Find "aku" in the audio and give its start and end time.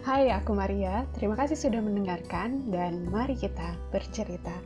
0.32-0.56